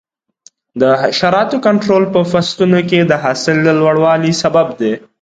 د 0.81 0.83
حشراتو 1.01 1.57
کنټرول 1.65 2.03
په 2.13 2.19
فصلونو 2.31 2.79
کې 2.89 2.99
د 3.05 3.13
حاصل 3.23 3.55
د 3.63 3.67
لوړوالي 3.79 4.33
سبب 4.43 4.67
دی. 4.79 4.93